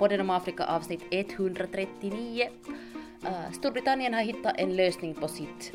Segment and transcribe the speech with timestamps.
[0.00, 2.48] podden om Afrika avsnitt 139.
[3.22, 5.72] Uh, äh, Storbritannien har hittat en lösning på sitt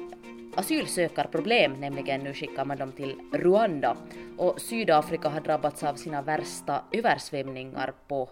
[0.56, 3.98] asylsökarproblem, nämligen nu skickar man dem till Rwanda.
[4.38, 8.30] Och Sydafrika har drabbats av sina värsta översvämningar på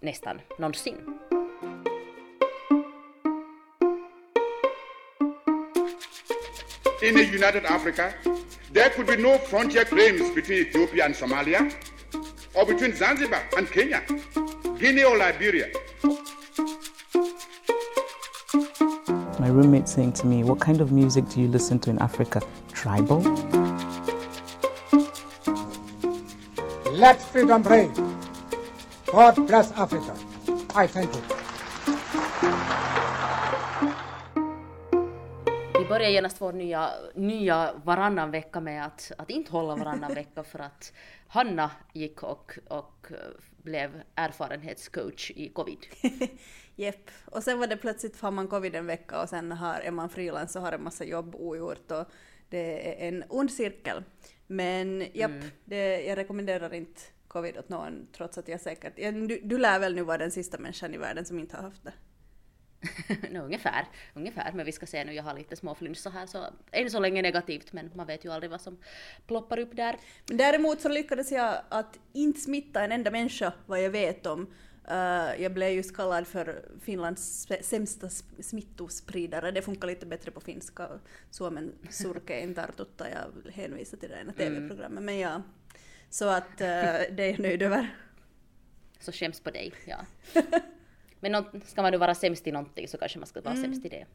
[0.00, 0.96] nästan någonsin.
[7.02, 8.12] In the united Africa,
[8.72, 11.70] there could be no frontier claims between Ethiopia and Somalia,
[12.54, 14.00] or between Zanzibar and Kenya,
[14.78, 15.68] Guinea or Liberia.
[19.38, 22.42] My roommate saying to me, What kind of music do you listen to in Africa?
[22.74, 23.20] Tribal?
[26.92, 27.92] Let freedom reign.
[29.06, 30.14] God bless Africa.
[30.74, 31.22] I thank you.
[35.78, 40.42] Vi börjar genast vår nya, nya varannan vecka med att, att inte hålla varannan vecka
[40.42, 40.92] för att
[41.28, 43.06] Hanna gick och, och
[43.66, 45.78] blev erfarenhetscoach i covid.
[46.76, 47.10] Jepp.
[47.24, 50.08] Och sen var det plötsligt har man covid en vecka och sen har, är man
[50.10, 52.04] frilans och har en massa jobb ogjort och
[52.48, 54.04] det är en ond cirkel.
[54.46, 55.46] Men japp, mm.
[55.64, 58.96] det, jag rekommenderar inte covid åt någon trots att jag säkert...
[58.96, 61.84] Du, du lär väl nu vara den sista människan i världen som inte har haft
[61.84, 61.92] det?
[63.30, 66.90] no, ungefär, ungefär, men vi ska se nu, jag har lite småflynsa här så än
[66.90, 68.78] så länge negativt men man vet ju aldrig vad som
[69.26, 69.96] ploppar upp där.
[70.28, 74.46] Men däremot så lyckades jag att inte smitta en enda människa vad jag vet om.
[74.90, 78.08] Uh, jag blev just kallad för Finlands sämsta
[78.40, 79.50] smittospridare.
[79.50, 80.88] Det funkar lite bättre på finska.
[81.30, 83.06] Suomen surke in tartutta.
[83.10, 84.90] Jag hänvisar till det ena TV-programmet.
[84.90, 85.04] Mm.
[85.04, 85.42] Men ja,
[86.10, 87.96] så att uh, det är jag nöjd över.
[89.00, 89.98] Så skäms på dig, ja.
[91.20, 93.64] Men ska man nu vara sämst i någonting så kanske man ska vara mm.
[93.64, 94.06] sämst i det.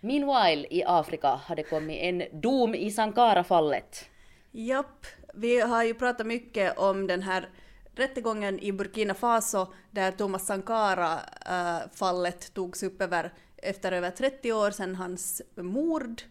[0.00, 4.08] Meanwhile i Afrika har det kommit en dom i Sankara-fallet.
[4.50, 7.48] Japp, vi har ju pratat mycket om den här
[7.94, 14.70] rättegången i Burkina Faso där Thomas Sankara-fallet uh, togs upp över, efter över 30 år
[14.70, 16.22] sedan hans mord.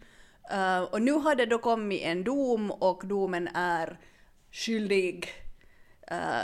[0.52, 3.98] Uh, och nu har det då kommit en dom och domen är
[4.50, 5.28] skyldig.
[6.12, 6.42] Uh,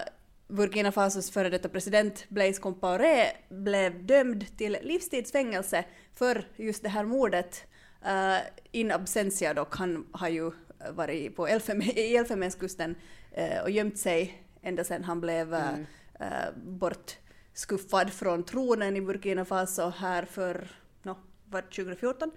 [0.51, 5.85] Burkina Fasos före detta president Blaise Compaoré blev dömd till livstidsfängelse
[6.15, 7.65] för just det här mordet.
[8.07, 8.39] Uh,
[8.71, 10.51] in absentia dock, han har ju
[10.91, 12.95] varit på i Elfenbenskusten
[13.39, 16.55] uh, och gömt sig ända sedan han blev uh, mm.
[16.79, 20.71] bortskuffad från tronen i Burkina Faso här för,
[21.03, 22.31] no, var 2014.
[22.31, 22.33] Um,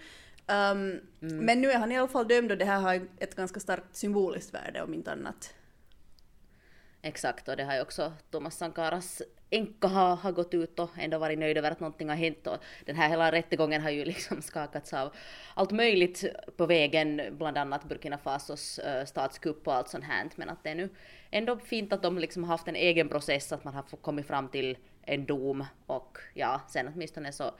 [0.47, 1.01] mm.
[1.21, 3.95] Men nu är han i alla fall dömd och det här har ett ganska starkt
[3.95, 5.53] symboliskt värde om inte annat.
[7.05, 11.17] Exakt, och det har ju också Thomas Sankaras änka har, har gått ut och ändå
[11.17, 12.47] varit nöjd över att någonting har hänt.
[12.47, 15.13] Och den här hela rättegången har ju liksom skakats av
[15.53, 16.25] allt möjligt
[16.57, 20.69] på vägen, bland annat Burkina Fasos uh, statskupp och allt sånt här, men att det
[20.69, 20.89] är nu
[21.31, 24.47] ändå fint att de liksom har haft en egen process, att man har kommit fram
[24.47, 27.51] till en dom och ja, sen åtminstone så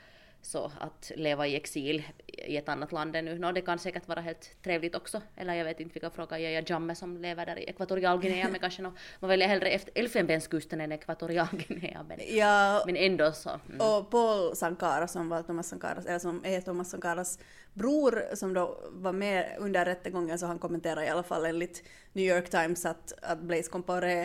[0.46, 4.22] så att leva i exil i ett annat land ännu, no, det kan säkert vara
[4.22, 5.22] helt trevligt också.
[5.36, 8.82] Eller jag vet inte vilka fråga jag Jamme som lever där i Ekvatorialguinea, men kanske
[8.82, 12.06] no, man väljer hellre Elfenbenskusten än Ekvatorialguinea.
[12.08, 13.50] Men, ja, men ändå så.
[13.50, 13.82] Mm.
[13.88, 17.40] Och Paul Sankara som var Thomas Sankaras, eller som är Thomas Sankaras
[17.74, 21.84] bror som då var med under rättegången så han kommenterar i alla fall enligt
[22.14, 24.24] New York Times att, att Blaise Compaoré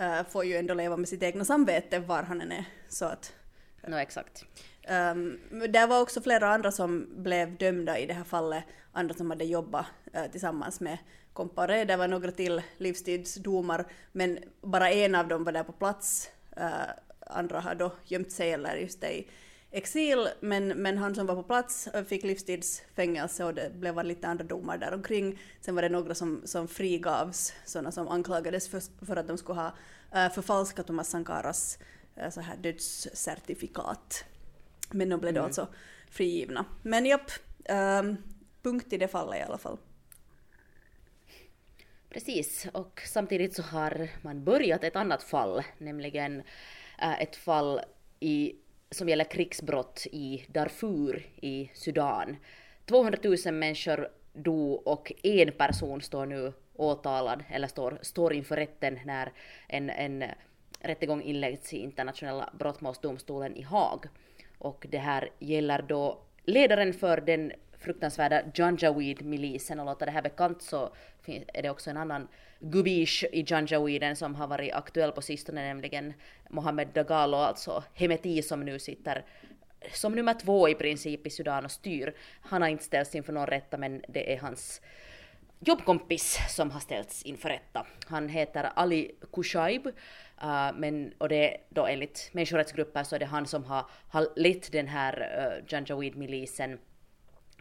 [0.00, 2.64] uh, får ju ändå leva med sitt egna samvete var han än är.
[2.88, 3.32] Så att,
[3.86, 4.44] no, exakt.
[4.88, 9.30] Um, det var också flera andra som blev dömda i det här fallet, andra som
[9.30, 9.86] hade jobbat
[10.16, 10.98] uh, tillsammans med
[11.32, 11.84] Compare.
[11.84, 16.30] Det var några till livstidsdomar, men bara en av dem var där på plats.
[16.58, 16.90] Uh,
[17.26, 19.30] andra har då gömt sig eller just det i
[19.70, 24.28] exil, men, men han som var på plats eh, fick livstidsfängelse och det blev lite
[24.28, 25.38] andra domar där omkring.
[25.60, 29.60] Sen var det några som, som frigavs, sådana som anklagades för, för att de skulle
[29.60, 29.72] ha
[30.14, 31.78] uh, förfalskat Thomas Sankaras
[32.22, 34.24] uh, så här dödscertifikat.
[34.90, 35.46] Men de blev då mm.
[35.46, 35.68] alltså
[36.10, 36.64] frigivna.
[36.82, 37.30] Men japp,
[37.68, 38.16] um,
[38.62, 39.78] punkt i det fallet i alla fall.
[42.08, 46.42] Precis, och samtidigt så har man börjat ett annat fall, nämligen
[46.98, 47.80] äh, ett fall
[48.20, 48.54] i,
[48.90, 52.36] som gäller krigsbrott i Darfur i Sudan.
[52.86, 58.98] 200 000 människor dog och en person står nu åtalad, eller står, står inför rätten
[59.04, 59.32] när
[59.68, 60.24] en, en
[60.80, 64.06] rättegång inleds i internationella brottmålsdomstolen i Haag.
[64.60, 70.62] Och det här gäller då ledaren för den fruktansvärda Janjaweed-milisen och låta det här bekant
[70.62, 70.90] så
[71.26, 72.28] är det också en annan
[72.60, 76.14] gubish i Janjaweeden som har varit aktuell på sistone, nämligen
[76.50, 79.24] Mohammed Dagalo, alltså Hemeti som nu sitter
[79.92, 82.14] som nummer två i princip i Sudan och styr.
[82.40, 84.80] Han har inte ställts inför någon rätta men det är hans
[85.60, 87.86] jobbkompis som har ställts inför rätta.
[88.06, 93.26] Han heter Ali Kushaib, uh, men, och det är då enligt människorättsgrupper så är det
[93.26, 96.78] han som har, har lett den här uh, Janjaweed-milisen.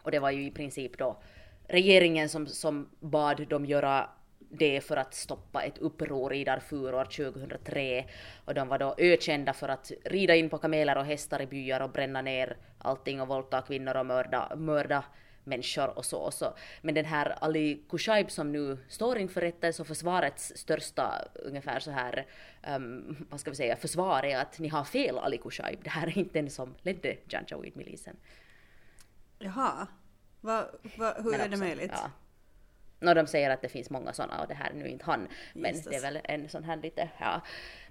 [0.02, 1.22] Och det var ju i princip då
[1.68, 4.10] regeringen som, som bad dem göra
[4.52, 8.06] det för att stoppa ett uppror i Darfur år 2003.
[8.46, 11.80] Och de var då ökända för att rida in på kameler och hästar i byar
[11.80, 15.04] och bränna ner allting och våldta kvinnor och mörda, mörda
[15.50, 16.18] människor och så.
[16.18, 16.54] Och så.
[16.82, 21.92] Men den här Ali Kushaib som nu står inför rätten, så försvarets största ungefär så
[21.92, 22.26] här,
[22.76, 25.80] um, vad ska vi säga, försvar är att ni har fel Ali Kushaib.
[25.84, 28.16] Det här är inte den som ledde Janjaweed-milisen.
[29.40, 29.88] Jaha.
[30.42, 30.66] Va,
[30.98, 31.92] va, hur Men är det också, möjligt?
[31.94, 32.12] Ja.
[33.00, 35.28] No, de säger att det finns många sådana och det här är nu inte han.
[35.54, 35.86] Men Jesus.
[35.86, 37.42] det är väl en sån här lite, ja.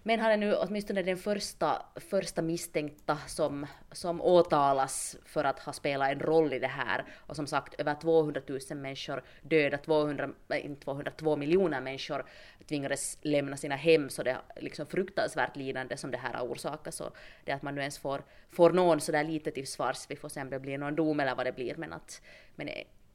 [0.02, 5.72] Men han är nu åtminstone den första, första misstänkta som, som åtalas för att ha
[5.72, 7.04] spelat en roll i det här.
[7.16, 12.24] Och som sagt, över 200 000 människor döda, 200, nej, inte 200, 2 miljoner människor
[12.68, 14.10] tvingades lämna sina hem.
[14.10, 16.94] Så det är liksom fruktansvärt lidande som det här har orsakat.
[16.94, 17.10] Så
[17.44, 20.40] det att man nu ens får, får någon sådär lite till svars, vi får se
[20.40, 21.74] om det blir någon dom eller vad det blir.
[21.76, 22.22] Men att,
[22.54, 22.68] men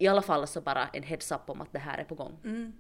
[0.03, 2.37] i alla fall så bara en heads up om att det här är på gång.
[2.43, 2.73] Mm.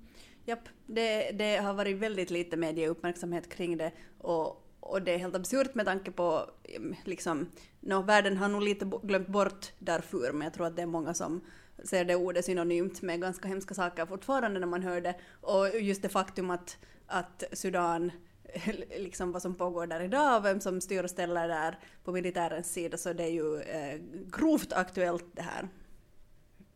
[0.45, 5.35] Japp, det, det har varit väldigt lite medieuppmärksamhet kring det och, och det är helt
[5.35, 10.41] absurt med tanke på mm, liksom, no, världen har nog lite glömt bort Darfur men
[10.41, 11.41] jag tror att det är många som
[11.83, 16.01] ser det ordet synonymt med ganska hemska saker fortfarande när man hör det och just
[16.01, 16.77] det faktum att,
[17.07, 18.11] att Sudan
[18.97, 22.97] liksom vad som pågår där idag, vem som styr och ställer där på militärens sida,
[22.97, 23.99] så det är ju eh,
[24.31, 25.67] grovt aktuellt det här.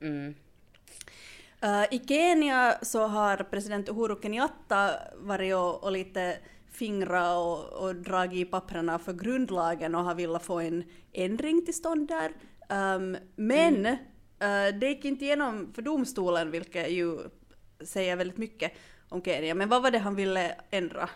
[0.02, 0.36] Mm.
[1.64, 6.38] Uh, I Kenya så har president Uhuru Kenyatta varit och, och lite
[6.72, 10.84] fingra och, och dragit i papperna för grundlagen och har velat få en
[11.14, 12.32] ändring till stånd där.
[12.70, 17.20] Um, men uh, det gick inte igenom för domstolen, vilket ju
[17.82, 18.72] säger väldigt mycket
[19.10, 19.56] om Kenya.
[19.56, 21.10] Men vad var det han ville ändra?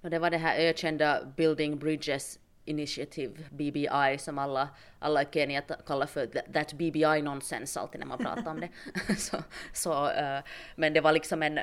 [0.00, 4.68] Och det var det här ökända Building Bridges Initiative, BBI, som alla,
[4.98, 8.68] alla i Kenya kallar för that- that BBI nonsense alltid när man pratar om det.
[9.18, 9.36] så,
[9.72, 10.40] så, uh,
[10.76, 11.58] men det var liksom en,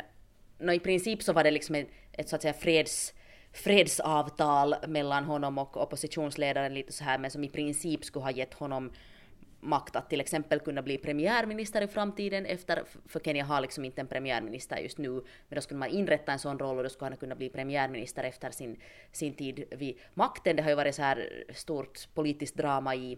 [0.60, 3.14] no, i princip så var det liksom en, ett så att säga freds,
[3.54, 8.54] fredsavtal mellan honom och oppositionsledaren lite så här, men som i princip skulle ha gett
[8.54, 8.92] honom
[9.60, 14.02] makt att till exempel kunna bli premiärminister i framtiden efter, för Kenya har liksom inte
[14.02, 17.10] en premiärminister just nu, men då skulle man inrätta en sån roll och då skulle
[17.10, 18.78] han kunna bli premiärminister efter sin,
[19.12, 20.56] sin tid vid makten.
[20.56, 23.18] Det har ju varit så här stort politiskt drama i,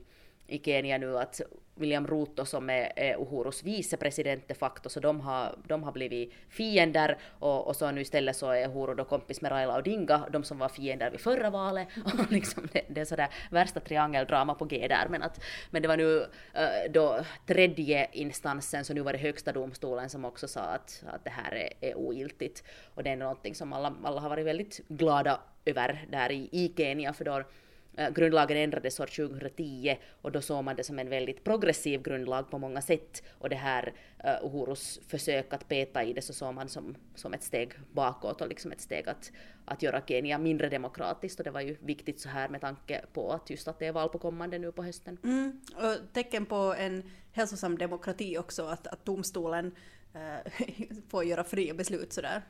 [0.51, 1.41] i Kenya nu att
[1.75, 6.33] William Ruto som är, är Uhurus vicepresident de facto, så de har, de har blivit
[6.49, 10.43] fiender och, och så nu istället så är Uhuru då kompis med Raila Odinga, de
[10.43, 11.87] som var fiender vid förra valet.
[12.05, 15.07] Och liksom det, det är sådär värsta triangeldrama på G där.
[15.09, 16.21] Men, att, men det var nu
[16.53, 21.23] eh, då tredje instansen, så nu var det högsta domstolen som också sa att, att
[21.23, 22.63] det här är, är ogiltigt.
[22.95, 26.73] Och det är någonting som alla, alla har varit väldigt glada över där i, i
[26.77, 27.43] Kenya, för då
[27.97, 32.49] Eh, grundlagen ändrades år 2010 och då såg man det som en väldigt progressiv grundlag
[32.49, 33.93] på många sätt och det här
[34.25, 38.41] uh, Uhurus försök att peta i det så såg man som, som ett steg bakåt
[38.41, 39.31] och liksom ett steg att,
[39.65, 43.31] att göra Kenya mindre demokratiskt och det var ju viktigt så här med tanke på
[43.31, 45.17] att just att det är val på kommande nu på hösten.
[45.23, 49.75] Mm, och tecken på en hälsosam demokrati också, att, att domstolen
[50.15, 50.51] uh,
[51.09, 52.41] får göra fria beslut sådär.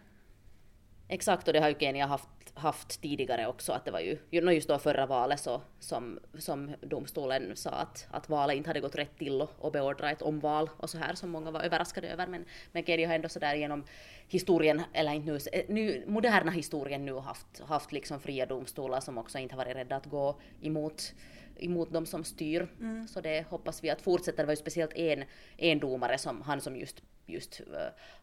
[1.13, 4.67] Exakt, och det har ju Kenya haft, haft tidigare också, att det var ju just
[4.67, 9.17] då förra valet så, som, som domstolen sa att, att valet inte hade gått rätt
[9.17, 12.27] till och, och beordra ett omval och så här som många var överraskade över.
[12.27, 13.83] Men, men Kenya har ändå sådär genom
[14.27, 19.37] historien, eller inte nu, nu, moderna historien nu haft, haft liksom fria domstolar som också
[19.37, 21.13] inte har varit rädda att gå emot
[21.59, 22.67] emot de som styr.
[23.07, 24.37] Så det hoppas vi att fortsätter.
[24.37, 25.23] Det var ju speciellt en,
[25.57, 27.65] en domare, som, han som just, just eh,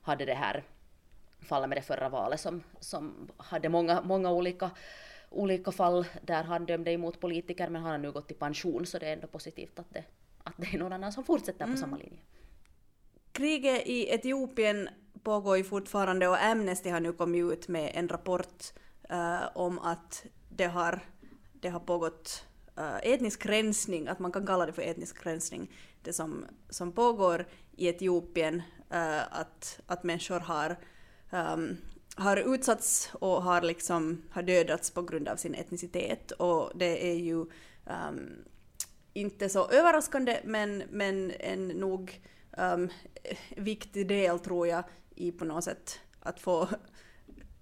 [0.03, 0.65] hade det här
[1.41, 4.71] fallet med det förra valet som, som hade många, många olika,
[5.31, 8.99] olika fall där han dömde emot politiker men han har nu gått i pension så
[8.99, 10.05] det är ändå positivt att det,
[10.45, 12.19] att det är någon annan som fortsätter på samma linje.
[13.33, 14.89] Kriget i Etiopien
[15.23, 18.65] pågår ju fortfarande och Amnesty har nu kommit ut med en rapport
[19.09, 21.01] eh, om att det har,
[21.53, 22.45] det har pågått
[22.77, 25.71] eh, etnisk rensning, att man kan kalla det för etnisk rensning,
[26.03, 30.77] det som, som pågår i Etiopien, eh, att, att människor har,
[31.31, 31.77] um,
[32.17, 37.15] har utsatts och har, liksom, har dödats på grund av sin etnicitet och det är
[37.15, 37.37] ju
[37.85, 38.45] um,
[39.13, 42.21] inte så överraskande men, men en nog
[42.59, 42.89] um,
[43.57, 46.69] viktig del tror jag i på något sätt att få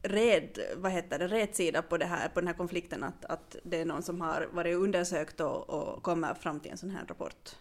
[0.02, 3.80] red, vad heter det, rätsida på, det här, på den här konflikten att, att det
[3.80, 7.56] är någon som har varit undersökt och, och kommer fram till en sån här rapport.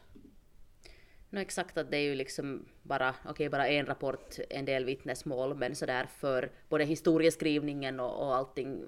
[1.30, 4.86] No exakt att det är ju liksom bara, okej okay, bara en rapport, en del
[4.86, 8.86] vittnesmål, men sådär för både historieskrivningen och, och allting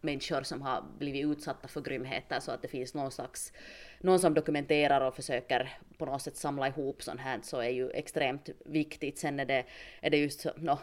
[0.00, 3.52] människor som har blivit utsatta för grymheter så att det finns någon slags,
[4.00, 7.90] någon som dokumenterar och försöker på något sätt samla ihop sånt här så är ju
[7.90, 9.18] extremt viktigt.
[9.18, 9.64] Sen är det,
[10.00, 10.78] är det just no,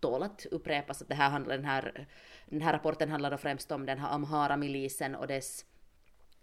[0.00, 2.06] tål att upprepas att det här handlar, den här,
[2.46, 5.64] den här rapporten handlar då främst om den här Amhara-milisen och dess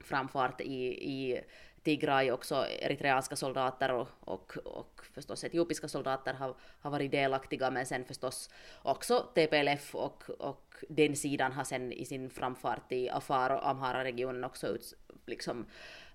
[0.04, 1.42] framfart i, i
[1.88, 7.86] Tigray också eritreanska soldater och, och, och förstås etiopiska soldater har, har varit delaktiga men
[7.86, 8.50] sen förstås
[8.82, 14.44] också TPLF och, och den sidan har sen i sin framfart i Afar och Amhara-regionen
[14.44, 14.94] också ut,
[15.26, 15.66] liksom,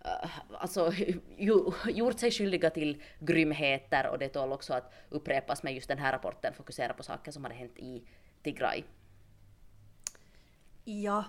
[0.05, 0.93] uh, alltså,
[1.38, 5.99] ju, gjort sig skyldiga till grymheter och det tål också att upprepas med just den
[5.99, 8.02] här rapporten fokusera på saker som hade hänt i
[8.43, 8.83] Tigray.
[10.85, 11.25] Ja.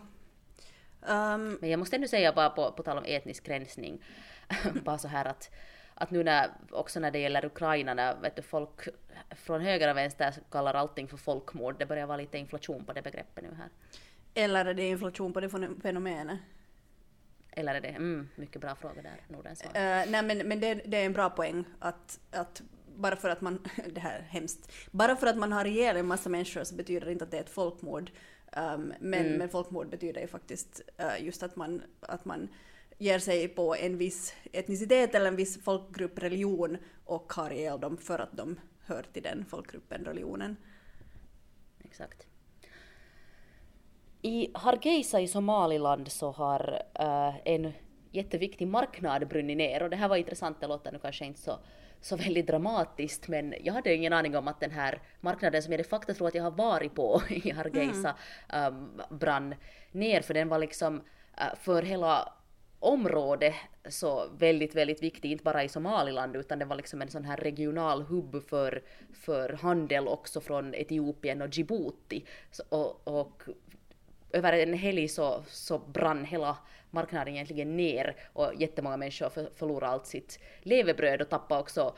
[1.08, 4.02] Um, Men jag måste ändå säga bara på, på tal om etnisk rensning,
[4.84, 5.52] bara så här att,
[5.96, 8.88] att nu när, också när det gäller Ukraina, när vet du, folk
[9.32, 13.02] från höger och vänster kallar allting för folkmord, det börjar vara lite inflation på det
[13.02, 13.70] begreppet nu här.
[14.34, 15.50] Eller är det inflation på det
[15.82, 16.40] fenomenet?
[17.52, 20.98] Eller är det, mm, mycket bra fråga där, Nordens uh, Nej men, men det, det,
[20.98, 22.62] är en bra poäng att, att
[22.96, 26.06] bara för att man, det här är hemskt, bara för att man har ihjäl en
[26.06, 28.12] massa människor så betyder det inte att det är ett folkmord.
[28.58, 29.38] Um, men, mm.
[29.38, 32.50] men folkmord betyder ju faktiskt uh, just att man, att man
[32.98, 37.98] ger sig på en viss etnicitet eller en viss folkgrupp, religion och har ihjäl dem
[37.98, 40.58] för att de hör till den folkgruppen, religionen.
[41.84, 42.28] Exakt.
[44.22, 47.74] I Hargeisa i Somaliland så har uh, en
[48.12, 51.60] jätteviktig marknad brunnit ner och det här var intressant, det låter nu kanske inte så,
[52.02, 55.80] så väldigt dramatiskt men jag hade ingen aning om att den här marknaden som jag
[55.80, 58.16] de facto tror att jag har varit på i Hargeisa
[58.50, 58.76] mm.
[58.76, 59.56] um, brann
[59.92, 62.34] ner för den var liksom uh, för hela
[62.84, 63.56] område
[63.90, 67.38] så väldigt, väldigt viktig, inte bara i Somaliland utan det var liksom en sån här
[67.38, 72.26] regional hubb för, för handel också från Etiopien och Djibouti.
[72.52, 73.44] Så, och, och
[74.32, 76.58] över en helg så, så brann hela
[76.92, 81.96] marknaden egentligen ner och jättemånga människor för, förlorade allt sitt levebröd och tappade också,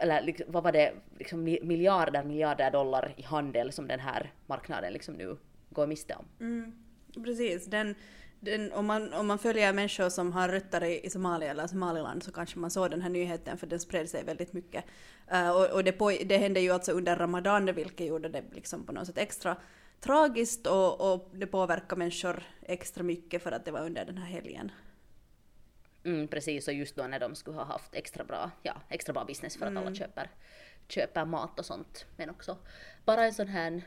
[0.00, 5.14] eller vad var det, liksom miljarder, miljarder dollar i handel som den här marknaden liksom
[5.14, 5.36] nu
[5.70, 6.26] går miste om.
[6.40, 6.84] Mm,
[7.24, 7.94] precis, den
[8.44, 12.22] den, om, man, om man följer människor som har rötter i, i Somalia eller Somaliland
[12.22, 14.84] så kanske man såg den här nyheten för den spred sig väldigt mycket.
[15.32, 18.86] Uh, och, och det, på, det, hände ju alltså under Ramadan vilket gjorde det liksom
[18.86, 19.56] på något sätt extra
[20.00, 24.26] tragiskt och, och det påverkar människor extra mycket för att det var under den här
[24.26, 24.72] helgen.
[26.04, 29.24] Mm, precis, och just då när de skulle ha haft extra bra, ja, extra bra
[29.24, 29.82] business för att mm.
[29.82, 30.30] alla köper,
[30.88, 32.06] köper mat och sånt.
[32.16, 32.58] Men också
[33.04, 33.82] bara en sån här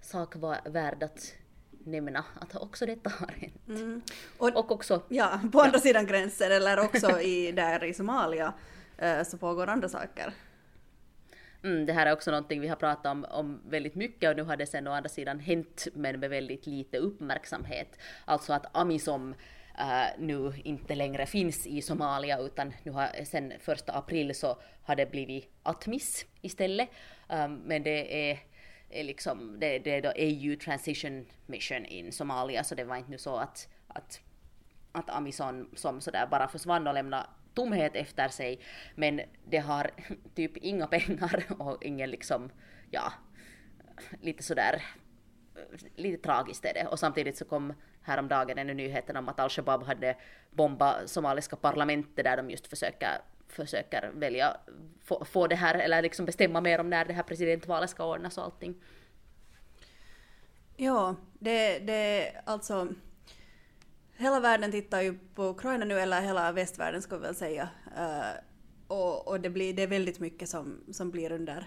[0.00, 1.34] sak var värd att
[1.90, 3.68] nämna att också detta har hänt.
[3.68, 4.02] Mm.
[4.38, 5.02] Och, och, också...
[5.08, 5.80] Ja, på andra ja.
[5.80, 8.52] sidan gränsen eller också i, där i Somalia
[9.02, 10.32] uh, så pågår andra saker.
[11.64, 14.42] Mm, det här är också någonting vi har pratat om, om väldigt mycket och nu
[14.42, 17.98] har det sen å andra sidan hänt men med väldigt lite uppmärksamhet.
[18.24, 19.34] Alltså att Amisom
[19.78, 24.96] uh, nu inte längre finns i Somalia utan nu har sen första april så har
[24.96, 26.88] det blivit Atmis istället.
[27.28, 28.38] Um, men det är
[28.90, 33.10] är liksom, det, det är då AU Transition Mission in Somalia, så det var inte
[33.10, 34.20] nu så att, att,
[34.92, 38.60] att Amison som sådär bara försvann och lämnade tomhet efter sig,
[38.94, 39.90] men det har
[40.34, 42.50] typ inga pengar och ingen liksom,
[42.90, 43.12] ja,
[44.20, 44.82] lite sådär,
[45.96, 46.86] lite tragiskt är det.
[46.86, 50.16] Och samtidigt så kom häromdagen en nyheten om att al-Shabaab hade
[50.50, 54.56] bombat somaliska parlamentet där de just försöker försöker välja,
[55.04, 58.38] få, få det här, eller liksom bestämma mer om när det här presidentvalet ska ordnas
[58.38, 58.74] och allting.
[60.76, 62.88] Ja, det, det alltså
[64.18, 67.68] hela världen tittar ju på Ukraina nu, eller hela västvärlden ska vi väl säga.
[67.98, 68.40] Uh,
[68.86, 71.66] och, och det, blir, det är väldigt mycket som, som blir under,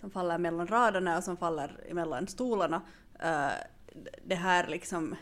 [0.00, 2.82] som faller mellan raderna och som faller mellan stolarna.
[3.24, 3.52] Uh,
[4.24, 5.16] det här liksom,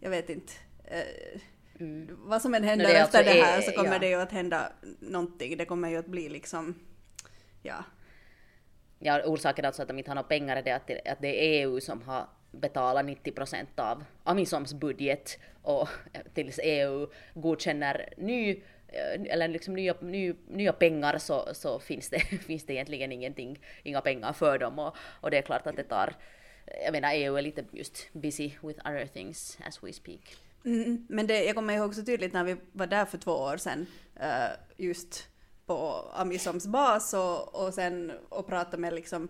[0.00, 0.52] jag vet inte.
[0.84, 1.40] Uh,
[1.80, 2.18] Mm.
[2.18, 3.98] Vad som än händer det efter alltså det här är, så kommer ja.
[3.98, 5.56] det ju att hända någonting.
[5.56, 6.74] Det kommer ju att bli liksom,
[7.62, 7.84] ja.
[8.98, 11.28] Ja, orsaken alltså att de inte har några pengar är det att, det, att det
[11.28, 15.88] är EU som har betalat 90 procent av Amisoms budget och
[16.34, 18.50] tills EU godkänner ny
[18.88, 23.58] eh, eller liksom nya, ny, nya pengar så, så finns, det, finns det egentligen ingenting,
[23.82, 26.14] inga pengar för dem och, och det är klart att det tar,
[26.84, 30.36] jag menar EU är lite just busy with other things as we speak.
[30.66, 33.56] Mm, men det, jag kommer ihåg så tydligt när vi var där för två år
[33.56, 33.86] sedan,
[34.20, 35.28] uh, just
[35.66, 39.28] på Amisoms bas och, och sen och pratade med liksom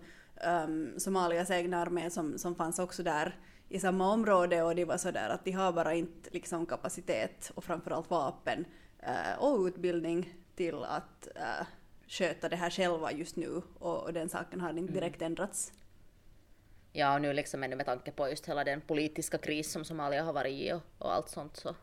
[0.65, 3.35] um, Somalias egna armé som, som fanns också där
[3.69, 7.63] i samma område och det var sådär att de har bara inte liksom kapacitet och
[7.63, 8.65] framförallt vapen
[9.03, 11.67] uh, och utbildning till att äh,
[12.07, 15.73] sköta det här själva just nu och, och den saken har inte direkt ändrats.
[16.97, 20.23] Ja, och nu liksom ännu med tanke på just hela den politiska kris som Somalia
[20.23, 21.75] har varit i och, och allt sånt så,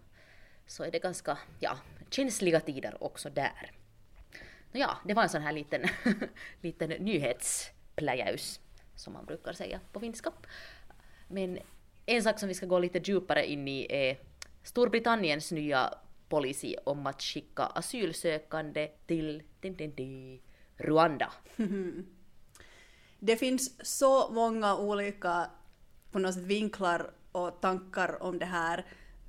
[0.67, 1.79] så är det ganska, ja,
[2.11, 3.73] känsliga tider också där.
[4.73, 5.85] Ja, det var en sån här liten,
[6.61, 8.61] liten nyhetspläjaus
[8.95, 10.33] som man brukar säga på finska.
[11.29, 11.59] Men
[12.07, 14.19] en sak som vi ska gå lite djupare in i är
[14.63, 15.95] Storbritanniens nya
[16.29, 20.41] policy om att skicka asylsökande till din, din, din,
[20.77, 21.33] Rwanda.
[23.27, 25.51] Det finns så många olika
[26.13, 28.79] på något sätt vinklar och tankar om det här.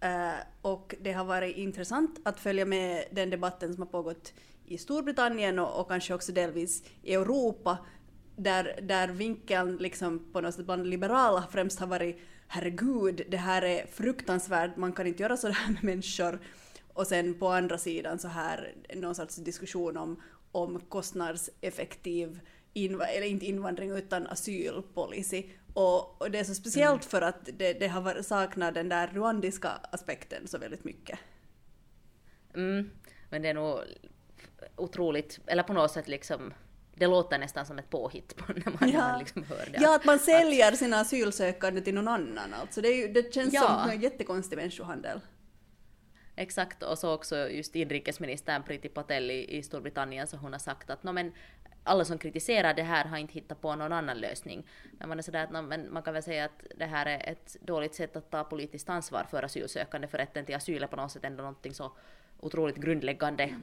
[0.03, 4.33] Uh, och det har varit intressant att följa med den debatten som har pågått
[4.65, 7.77] i Storbritannien och, och kanske också delvis i Europa
[8.35, 13.61] där, där vinkeln liksom på något sätt bland liberala främst har varit herregud, det här
[13.61, 16.39] är fruktansvärt, man kan inte göra så här med människor.
[16.93, 20.21] Och sen på andra sidan så här någon sorts diskussion om,
[20.51, 22.39] om kostnadseffektiv,
[22.75, 25.43] inv- eller inte invandring utan asylpolicy.
[25.73, 27.09] Och, och det är så speciellt mm.
[27.09, 31.19] för att det, det har saknat den där rwandiska aspekten så väldigt mycket.
[32.55, 32.89] Mm,
[33.29, 33.79] men det är nog
[34.75, 36.53] otroligt, eller på något sätt liksom
[36.95, 38.99] det låter nästan som ett påhitt när man, ja.
[38.99, 39.79] man liksom hör det.
[39.81, 42.81] Ja, att man säljer att, sina asylsökande till någon annan alltså.
[42.81, 43.61] Det, är, det känns ja.
[43.61, 45.19] som en jättekonstig människohandel.
[46.35, 50.89] Exakt, och så också just inrikesministern Priti Patel i, i Storbritannien, så hon har sagt
[50.89, 51.31] att no, men,
[51.85, 54.67] alla som kritiserar det här har inte hittat på någon annan lösning.
[54.91, 57.31] Men man är sådär att no, men man kan väl säga att det här är
[57.31, 60.95] ett dåligt sätt att ta politiskt ansvar för asylsökande, för rätten till asyl är på
[60.95, 61.91] något sätt ändå någonting så
[62.39, 63.55] otroligt grundläggande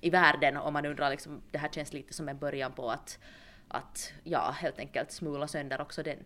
[0.00, 3.18] i världen och man undrar liksom, det här känns lite som en början på att,
[3.68, 6.18] att ja, helt enkelt smula sönder också den.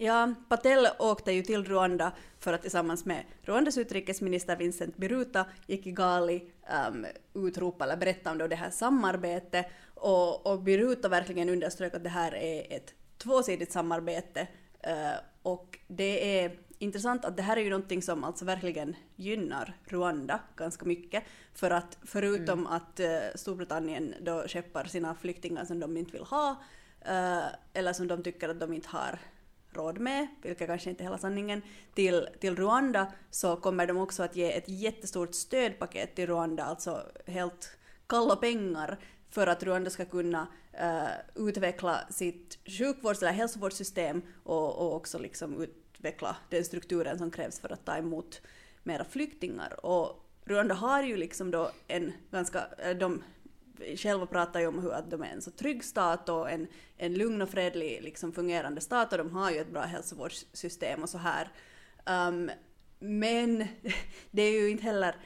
[0.00, 5.84] Ja, Patel åkte ju till Rwanda för att tillsammans med Rwandas utrikesminister Vincent Biruta gick
[5.84, 6.50] Kigali
[6.88, 9.66] um, utropa eller berätta om det här samarbetet
[10.00, 14.46] och, och Biruta verkligen underströk att det här är ett tvåsidigt samarbete
[14.86, 19.76] uh, och det är intressant att det här är ju någonting som alltså verkligen gynnar
[19.84, 21.24] Rwanda ganska mycket.
[21.54, 22.72] För att förutom mm.
[22.72, 26.50] att uh, Storbritannien då skeppar sina flyktingar som de inte vill ha,
[27.08, 29.18] uh, eller som de tycker att de inte har
[29.70, 31.62] råd med, vilket kanske inte är hela sanningen,
[31.94, 37.02] till, till Rwanda så kommer de också att ge ett jättestort stödpaket till Rwanda, alltså
[37.26, 38.98] helt kalla pengar
[39.30, 40.46] för att Rwanda ska kunna
[40.82, 47.60] uh, utveckla sitt sjukvårds eller hälsovårdssystem och, och också liksom utveckla den strukturen som krävs
[47.60, 48.40] för att ta emot
[48.82, 49.86] mera flyktingar.
[49.86, 53.22] Och Rwanda har ju liksom då en ganska, eh, de
[53.96, 57.14] själva pratar ju om hur att de är en så trygg stat och en, en
[57.14, 61.18] lugn och fredlig liksom fungerande stat och de har ju ett bra hälsovårdssystem och så
[61.18, 61.50] här.
[62.06, 62.50] Um,
[62.98, 63.58] men
[64.30, 65.16] det är ju inte heller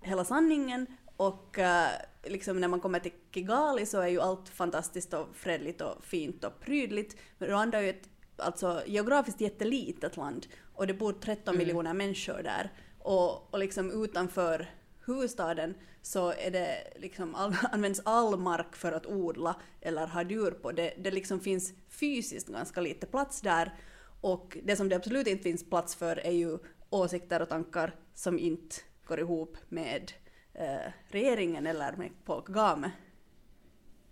[0.00, 1.88] hela sanningen och uh,
[2.28, 6.44] liksom när man kommer till Kigali så är ju allt fantastiskt och fredligt och fint
[6.44, 7.16] och prydligt.
[7.38, 11.66] Men Rwanda är ju ett alltså, geografiskt jättelitet land och det bor 13 mm.
[11.66, 12.72] miljoner människor där.
[12.98, 14.66] Och, och liksom utanför
[15.06, 20.50] huvudstaden så är det liksom all, används all mark för att odla eller ha djur
[20.50, 20.72] på.
[20.72, 23.74] Det, det liksom finns fysiskt ganska lite plats där
[24.20, 26.58] och det som det absolut inte finns plats för är ju
[26.90, 30.12] åsikter och tankar som inte går ihop med
[30.58, 32.90] eh, regeringen eller med Paul Kagame.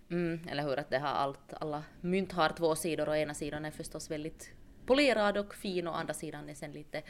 [0.09, 3.65] Mm, eller hur, att det har allt, alla mynt har två sidor och ena sidan
[3.65, 4.51] är förstås väldigt
[4.85, 7.03] polerad och fin och andra sidan är sen lite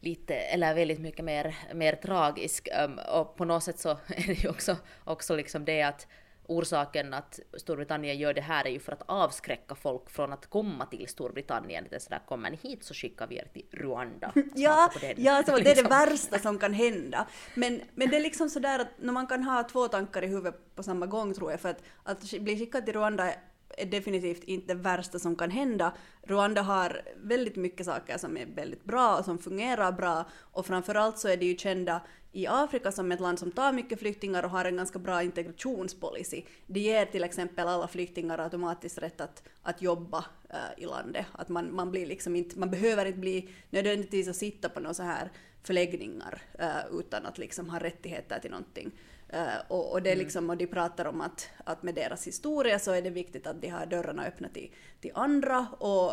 [0.00, 2.68] lite, eller väldigt mycket mer, mer tragisk.
[2.84, 6.06] Um, och på något sätt så är det ju också, också liksom det att
[6.50, 10.86] orsaken att Storbritannien gör det här är ju för att avskräcka folk från att komma
[10.86, 11.86] till Storbritannien.
[11.90, 14.32] Det är sådär, kommer ni hit så skickar vi er till Rwanda.
[14.54, 15.88] ja, ja så det är det liksom.
[15.88, 17.26] värsta som kan hända.
[17.54, 20.74] Men, men det är liksom sådär att när man kan ha två tankar i huvudet
[20.76, 23.34] på samma gång tror jag, för att, att bli skickad till Rwanda
[23.76, 25.92] är definitivt inte det värsta som kan hända.
[26.22, 31.18] Rwanda har väldigt mycket saker som är väldigt bra och som fungerar bra och framförallt
[31.18, 32.00] så är de ju kända
[32.32, 36.42] i Afrika som ett land som tar mycket flyktingar och har en ganska bra integrationspolicy.
[36.66, 40.18] Det ger till exempel alla flyktingar automatiskt rätt att, att jobba
[40.54, 41.26] uh, i landet.
[41.32, 44.94] Att man, man, blir liksom inte, man behöver inte bli nödvändigtvis att sitta på några
[44.94, 45.30] så här
[45.62, 48.90] förläggningar uh, utan att liksom ha rättigheter till någonting.
[49.34, 50.24] Uh, och, och, det mm.
[50.24, 53.62] liksom, och de pratar om att, att med deras historia så är det viktigt att
[53.62, 55.66] de har dörrarna öppna till, till andra.
[55.78, 56.12] Och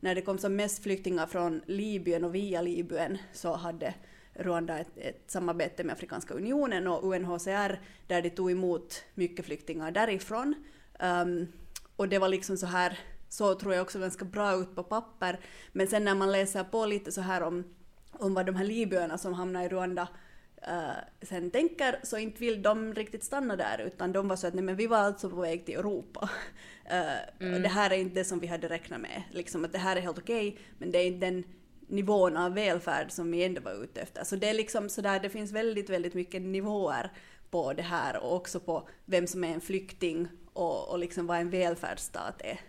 [0.00, 3.94] när det kom som mest flyktingar från Libyen och via Libyen så hade
[4.38, 9.90] Rwanda ett, ett samarbete med Afrikanska unionen och UNHCR där de tog emot mycket flyktingar
[9.90, 10.54] därifrån.
[11.00, 11.48] Um,
[11.96, 15.40] och det var liksom så här, så tror jag också ganska bra ut på papper.
[15.72, 17.64] Men sen när man läser på lite så här om,
[18.12, 20.08] om vad de här libyerna som hamnar i Rwanda
[20.68, 24.54] uh, sen tänker så inte vill de riktigt stanna där utan de var så att
[24.54, 26.30] nej men vi var alltså på väg till Europa.
[26.92, 29.22] Uh, och det här är inte det som vi hade räknat med.
[29.30, 31.44] Liksom att det här är helt okej men det är inte den
[31.86, 34.24] nivån av välfärd som vi ändå var ute efter.
[34.24, 37.12] Så det är liksom sådär, det finns väldigt, väldigt mycket nivåer
[37.50, 41.38] på det här och också på vem som är en flykting och, och liksom vad
[41.38, 42.60] en välfärdsstat är.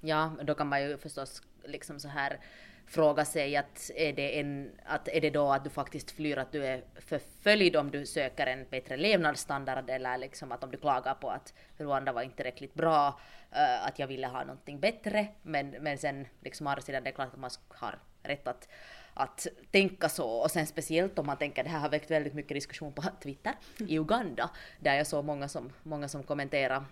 [0.00, 2.40] Ja, då kan man ju förstås liksom så här
[2.86, 6.52] fråga sig att är det, en, att är det då att du faktiskt flyr att
[6.52, 11.14] du är förföljd om du söker en bättre levnadsstandard eller liksom att om du klagar
[11.14, 13.20] på att Rwanda var inte tillräckligt bra,
[13.52, 17.14] eh, att jag ville ha någonting bättre men, men sen liksom andra sidan det är
[17.14, 18.68] klart att man har rätt att
[19.18, 20.28] att tänka så.
[20.30, 23.52] Och sen speciellt om man tänker det här har väckt väldigt mycket diskussion på Twitter
[23.78, 26.84] i Uganda där jag såg många som, många som kommenterade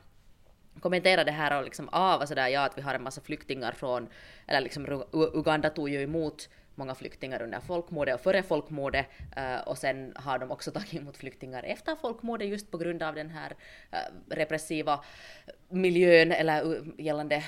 [0.84, 3.72] kommentera det här och liksom ah vad sådär ja att vi har en massa flyktingar
[3.72, 4.08] från,
[4.46, 9.78] eller liksom Uganda tog ju emot många flyktingar under folkmordet och före folkmordet uh, och
[9.78, 13.50] sen har de också tagit emot flyktingar efter folkmordet just på grund av den här
[13.50, 15.04] uh, repressiva
[15.68, 17.42] miljön eller gällande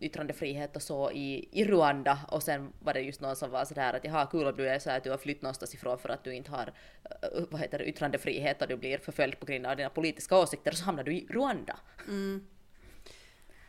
[0.00, 3.94] yttrandefrihet och så i, i Rwanda och sen var det just någon som var sådär
[3.94, 6.24] att jaha kul om du är så att du har flytt någonstans ifrån för att
[6.24, 9.76] du inte har uh, vad heter det, yttrandefrihet och du blir förföljd på grund av
[9.76, 11.76] dina politiska åsikter och så hamnar du i Rwanda.
[12.08, 12.46] Mm.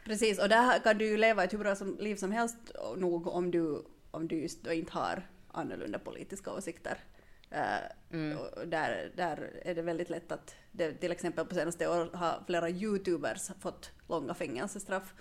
[0.07, 2.57] Precis, och där kan du ju leva ett hur bra som, liv som helst
[2.97, 6.97] nog om du, om du just då inte har annorlunda politiska åsikter.
[7.51, 8.37] Uh, mm.
[8.65, 12.69] där, där är det väldigt lätt att, det, till exempel på senaste år har flera
[12.69, 15.13] youtubers fått långa fängelsestraff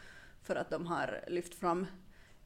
[0.42, 1.86] för att de har lyft fram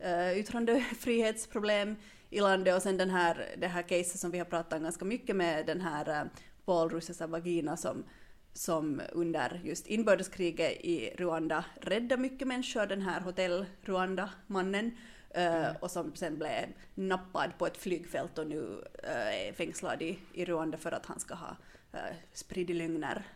[0.04, 1.96] uh, yttrandefrihetsproblem
[2.30, 5.04] i landet och sen den här, det här caset som vi har pratat om ganska
[5.04, 6.30] mycket med den här uh,
[6.64, 8.04] Paul Rusesabagina som
[8.52, 14.90] som under just inbördeskriget i Rwanda räddade mycket människor, den här hotell Rwanda-mannen,
[15.30, 15.76] mm.
[15.80, 18.60] och som sen blev nappad på ett flygfält och nu
[19.04, 21.56] uh, är fängslad i, i Rwanda för att han ska ha
[21.94, 23.26] uh, spridit lögner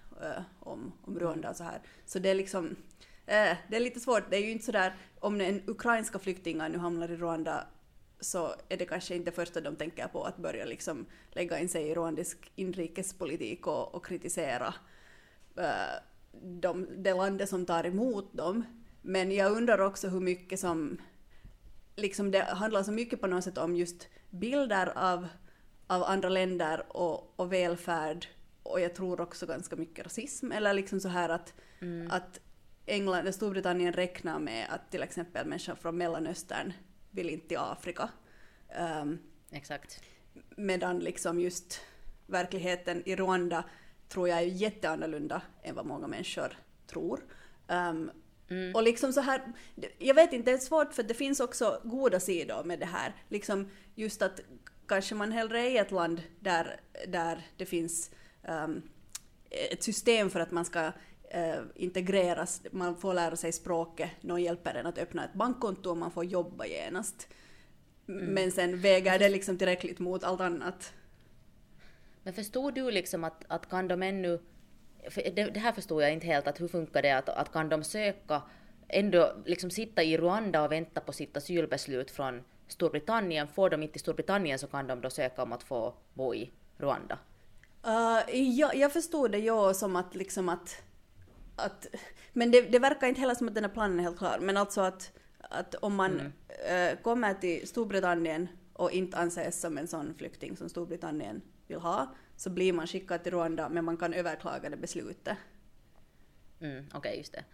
[0.61, 1.81] om, om Rwanda och så här.
[2.07, 2.77] Så det är liksom,
[3.27, 7.11] det är lite svårt, det är ju inte sådär, om en ukrainska flyktingar nu hamnar
[7.11, 7.67] i Rwanda
[8.21, 11.89] så är det kanske inte första de tänker på att börja liksom lägga in sig
[11.89, 14.94] i rwandisk inrikespolitik och, och kritisera Eh,
[16.43, 18.65] de, det landet som tar emot dem.
[19.03, 20.99] Men jag undrar också hur mycket som...
[21.97, 25.29] Liksom det handlar så mycket på något sätt om just bilder av,
[25.87, 28.27] av andra länder och, och välfärd
[28.63, 30.53] och jag tror också ganska mycket rasism.
[30.53, 32.11] Eller liksom så här att, mm.
[32.11, 32.41] att
[32.87, 36.73] England Storbritannien räknar med att till exempel människor från Mellanöstern
[37.11, 38.09] vill inte till Afrika.
[39.03, 39.19] Um,
[39.51, 40.01] Exakt.
[40.57, 41.81] Medan liksom just
[42.27, 43.65] verkligheten i Rwanda
[44.15, 47.21] tror jag är jätteannorlunda än vad många människor tror.
[47.69, 48.11] Um,
[48.49, 48.75] mm.
[48.75, 49.43] Och liksom så här,
[49.99, 53.15] jag vet inte, det är svårt för det finns också goda sidor med det här.
[53.29, 54.41] Liksom just att
[54.87, 58.11] kanske man hellre är i ett land där, där det finns
[58.49, 58.83] um,
[59.51, 64.75] ett system för att man ska uh, integreras, man får lära sig språket, någon hjälper
[64.75, 67.29] en att öppna ett bankkonto och man får jobba genast.
[68.09, 68.25] Mm.
[68.25, 70.93] Men sen väger det liksom tillräckligt mot allt annat
[72.25, 74.41] men förstod du liksom att, att kan de ännu...
[75.15, 77.85] Det, det, här förstod jag inte helt, att hur funkar det att, att kan de
[77.85, 78.43] söka,
[78.89, 83.97] ändå liksom sitta i Rwanda och vänta på sitt asylbeslut från Storbritannien, får de inte
[83.97, 87.19] i Storbritannien så kan de då söka om att få bo i Rwanda?
[87.87, 90.83] Uh, ja, jag förstod det ja som att liksom att...
[91.57, 91.87] att
[92.33, 94.57] men det, det verkar inte heller som att den här planen är helt klar, men
[94.57, 96.93] alltså att, att om man mm.
[96.93, 102.15] uh, kommer till Storbritannien och inte anses som en sån flykting som Storbritannien vill ha,
[102.37, 105.37] så blir man skickad till Rwanda men man kan överklaga det beslutet.
[106.61, 107.45] Mm, Okej, okay, just det.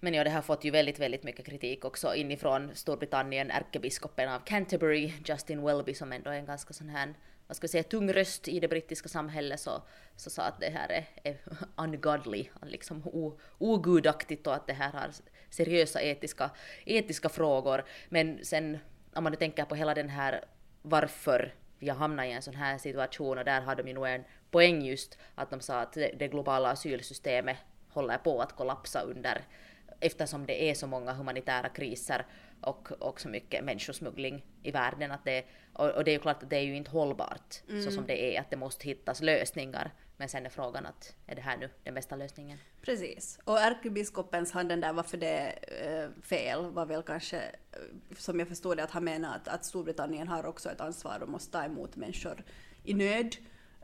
[0.00, 4.40] Men ja, det har fått ju väldigt, väldigt mycket kritik också inifrån Storbritannien, ärkebiskopen av
[4.40, 7.14] Canterbury, Justin Welby, som ändå är en ganska sån här,
[7.46, 9.82] vad ska vi säga, tung röst i det brittiska samhället, så,
[10.16, 11.38] så sa att det här är, är
[11.76, 13.02] ungodly, liksom
[13.58, 15.10] ogudaktigt och att det här har
[15.50, 16.50] seriösa etiska,
[16.84, 17.84] etiska frågor.
[18.08, 18.78] Men sen
[19.14, 20.44] om man nu tänker på hela den här
[20.82, 24.08] varför vi har hamnat i en sån här situation och där har de ju nog
[24.08, 27.56] en poäng just att de sa att det globala asylsystemet
[27.88, 29.44] håller på att kollapsa under
[30.00, 32.26] eftersom det är så många humanitära kriser
[32.60, 35.12] och, och så mycket människosmuggling i världen.
[35.12, 37.82] Att det, och, och det är ju klart att det är ju inte hållbart mm.
[37.82, 39.92] så som det är, att det måste hittas lösningar.
[40.18, 42.58] Men sen är frågan att är det här nu den bästa lösningen?
[42.82, 43.38] Precis.
[43.44, 48.48] Och ärkebiskopens handen där varför det är eh, fel var väl kanske, eh, som jag
[48.48, 51.64] förstod det, att han menar att, att Storbritannien har också ett ansvar och måste ta
[51.64, 52.44] emot människor
[52.84, 53.36] i nöd.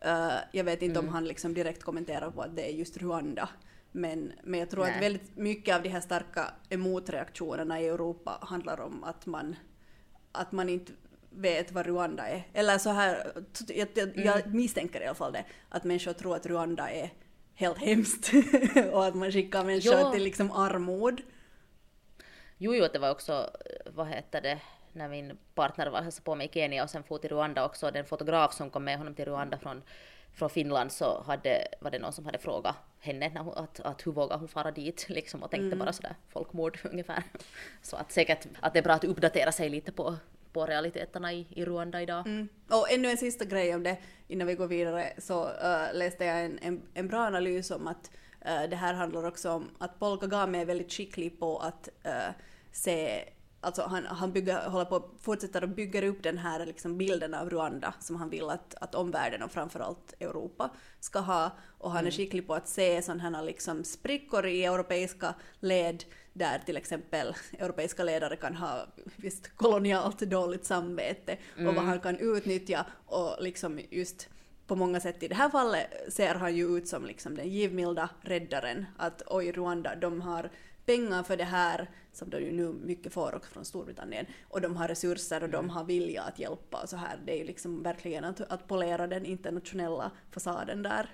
[0.07, 1.09] Uh, jag vet inte mm.
[1.09, 3.49] om han liksom direkt kommenterar på att det är just Rwanda.
[3.93, 4.95] Men, men jag tror Nej.
[4.95, 9.57] att väldigt mycket av de här starka emotreaktionerna i Europa handlar om att man,
[10.33, 10.93] att man inte
[11.37, 12.43] vet vad Rwanda är.
[12.53, 13.33] Eller så här,
[13.69, 14.57] jag, jag, jag Mm.
[14.57, 17.11] misstänker i alla fall det, att människor tror att Rwanda är
[17.55, 18.31] helt hemskt
[18.93, 20.13] och att man skickar människor Ja.
[20.13, 21.21] till liksom armod.
[22.59, 24.59] Jo, jo, det var också, eh, vad heter det,
[24.93, 27.91] när min partner var hälsade på mig i Kenya och sen for till Rwanda också,
[27.91, 29.83] den fotograf som kom med honom till Rwanda från,
[30.35, 34.07] från Finland så hade, var det någon som hade frågat henne när hon, att, att
[34.07, 37.23] hur vågar hon fara dit liksom och tänkte bara sådär folkmord ungefär.
[37.83, 40.17] Så att säkert att det är bra att uppdatera sig lite på,
[40.55, 42.27] på realiteterna i, i Rwanda idag.
[42.27, 42.49] Mm.
[42.71, 43.97] Och ännu en sista grej om det
[44.29, 48.11] innan vi går vidare så äh, läste jag en, en, en bra analys om att
[48.41, 52.35] äh, det här handlar också om att Paul Kagame är väldigt skicklig på att äh,
[52.73, 53.25] se
[53.65, 57.51] Alltså han, han bygger, håller på, fortsätter att bygga upp den här liksom bilden av
[57.51, 61.51] Rwanda som han vill att, att omvärlden och framförallt Europa ska ha.
[61.79, 66.59] Och han är skicklig på att se sådana här liksom sprickor i europeiska led där
[66.59, 72.87] till exempel europeiska ledare kan ha visst kolonialt dåligt samvete och vad han kan utnyttja
[73.07, 74.29] och liksom just
[74.67, 78.09] på många sätt i det här fallet ser han ju ut som liksom den givmilda
[78.21, 78.87] räddaren.
[78.97, 80.51] Att oj, Rwanda, de har
[80.87, 84.77] pengar för det här, som de ju nu mycket får också från Storbritannien, och de
[84.77, 87.21] har resurser och de har vilja att hjälpa och så här.
[87.27, 91.11] Det är ju liksom verkligen att, att polera den internationella fasaden där.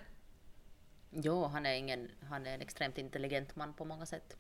[1.11, 4.37] Jo, han är, ingen, han är en extremt intelligent man på många sätt.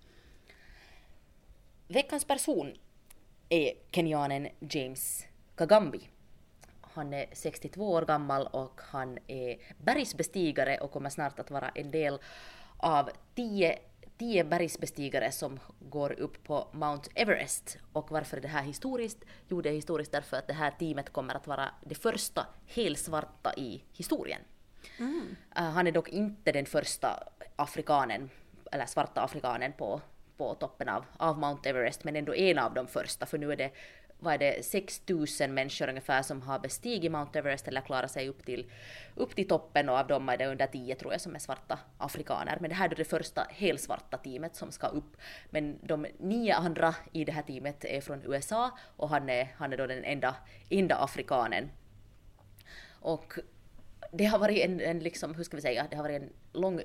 [1.92, 2.74] Veckans person
[3.48, 5.24] är kenyanen James
[5.55, 6.09] Kagambi.
[6.81, 11.90] Han är 62 år gammal och han är bergsbestigare och kommer snart att vara en
[11.90, 12.18] del
[12.76, 13.79] av 10
[14.18, 17.79] tio bergsbestigare som går upp på Mount Everest.
[17.92, 19.18] Och varför är det här historiskt?
[19.48, 23.55] Jo, det är historiskt därför att det här teamet kommer att vara det första helsvarta
[23.57, 24.40] i historien.
[25.00, 28.31] Uh, han är dock inte den första afrikanen,
[28.72, 30.00] eller svarta afrikanen på,
[30.40, 33.57] på toppen av, av Mount Everest, men ändå en av de första, för nu är
[33.57, 33.70] det
[34.22, 38.44] vad är det, 6000 människor ungefär som har bestigit Mount Everest eller klarat sig upp
[38.44, 38.70] till,
[39.14, 41.79] upp till toppen och av dem är det under 10 tror jag som är svarta
[41.98, 42.59] afrikaner.
[42.61, 45.16] Men det här är då det första helsvarta teamet som ska upp.
[45.50, 49.72] Men de nio andra i det här teamet är från USA och han är, han
[49.72, 50.37] är då den enda,
[50.70, 51.70] enda afrikanen.
[53.00, 53.38] Och
[54.12, 56.81] det har varit en, en liksom, hur ska vi säga, det har varit en lång,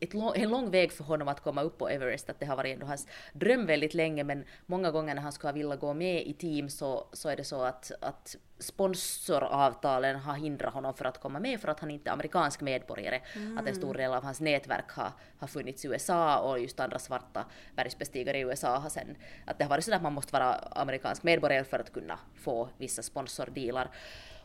[0.00, 2.30] ett lång, en lång väg för honom att komma upp på Everest.
[2.30, 5.52] Att det har varit ändå hans dröm väldigt länge men många gånger när han skulle
[5.52, 10.74] vilja gå med i team så, så är det så att, att sponsoravtalen har hindrat
[10.74, 13.20] honom för att komma med för att han inte är amerikansk medborgare.
[13.58, 16.98] Att en stor del av hans nätverk har, har funnits i USA och just andra
[16.98, 17.44] svarta
[17.76, 21.22] bergsbestigare i USA har sen, att det har varit så att man måste vara amerikansk
[21.22, 23.90] medborgare för att kunna få vissa sponsordealar.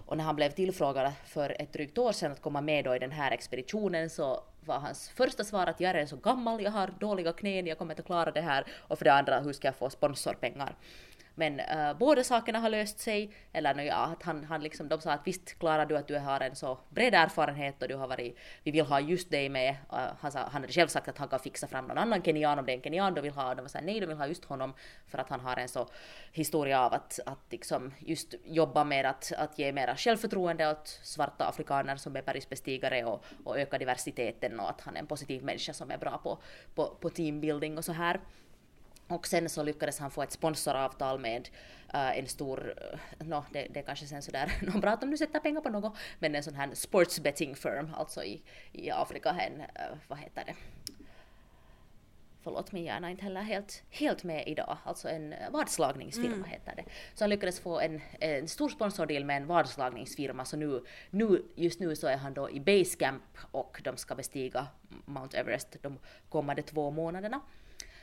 [0.10, 3.00] Och när han blev tillfrågad för ett drygt år sedan att komma med då i
[3.00, 6.94] den här expeditionen så var hans första svar att jag är så gammal, jag har
[7.00, 8.66] dåliga knän, jag kommer inte att klara det här.
[8.78, 10.76] Och för det andra, hur ska jag få sponsorpengar?
[11.40, 15.02] Men uh, båda sakerna har löst sig, eller no, ja, att han, han liksom, de
[15.02, 18.08] sa att visst klarar du att du har en så bred erfarenhet och du har
[18.08, 19.76] varit, vi vill ha just dig med.
[19.94, 22.60] Uh, han, sa, han hade själv sagt att han kan fixa fram någon annan kenyan
[22.60, 23.56] om det är en kenyan de vill ha.
[23.56, 24.74] De var såhär, nej de vill ha just honom
[25.08, 25.88] för att han har en så
[26.32, 31.46] historia av att, att liksom just jobba med att, att ge mera självförtroende åt svarta
[31.46, 35.74] afrikaner som är bergsbestigare och, och öka diversiteten och att han är en positiv människa
[35.74, 36.38] som är bra på,
[36.76, 38.20] på, på teambuilding och så här.
[39.10, 41.50] Och sen så lyckades han få ett sponsoravtal med
[41.94, 42.74] uh, en stor,
[43.20, 45.70] uh, no, det, det är kanske sen sådär, någon bra om du sätter pengar på
[45.70, 48.42] något, men en sån här sports betting firm, alltså i,
[48.72, 50.56] i Afrika, en, uh, vad heter det?
[52.44, 56.84] Förlåt min hjärna är inte heller helt, helt med idag, alltså en vadslagningsfirma heter det.
[57.14, 61.80] Så han lyckades få en, en stor sponsordeal med en vadslagningsfirma, så nu, nu, just
[61.80, 64.68] nu så är han då i basecamp och de ska bestiga
[65.06, 67.42] Mount Everest de kommande två månaderna.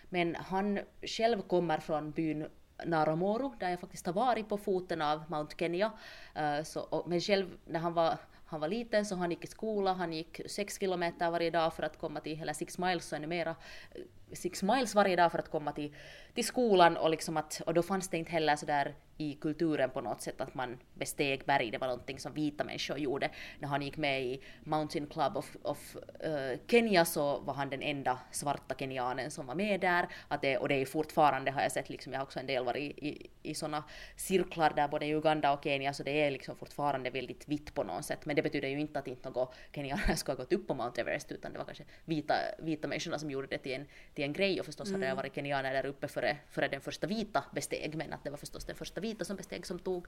[0.09, 2.47] Men han själv kommer från byn
[2.85, 5.93] Naramoro, där jag faktiskt har varit på foten av Mount Kenya.
[6.39, 9.47] Uh, så, och, men själv när han var, han var liten så han gick i
[9.47, 13.27] skola, han gick sex kilometer varje dag för att komma till, eller six miles ännu
[13.27, 13.57] mera,
[13.95, 15.95] eh, six miles varje dag för att komma till,
[16.37, 20.01] till skolan och liksom att, och då fanns det inte heller sådär i kulturen på
[20.01, 23.31] något sätt att man besteg berg, det var någonting som vita människor gjorde.
[23.59, 27.83] När han gick med i Mountain Club of, of uh, Kenya så var han den
[27.83, 30.09] enda svarta kenyanen som var med där.
[30.29, 32.65] Att det, och det är fortfarande, har jag sett, liksom, jag har också en del
[32.65, 33.85] varit i, i, i sådana
[34.17, 37.83] cirklar där både i Uganda och Kenya, så det är liksom fortfarande väldigt vitt på
[37.83, 38.27] något sätt.
[38.27, 41.01] Men det betyder ju inte att inte några kenyaner skulle ha gått upp på Mount
[41.01, 44.33] Everest, utan det var kanske vita, vita människorna som gjorde det till en, till en
[44.33, 44.61] grej.
[44.61, 45.01] Och förstås mm.
[45.01, 48.31] hade det varit kenyaner där uppe före, före den första vita besteg, men att det
[48.31, 50.07] var förstås den första vita som besteg som tog